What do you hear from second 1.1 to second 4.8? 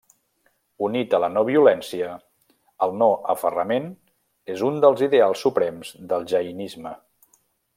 a la no-violència, el no-aferrament és